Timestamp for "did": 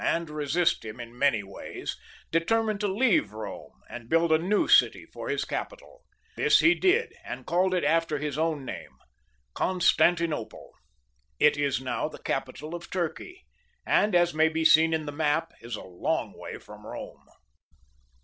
6.73-7.13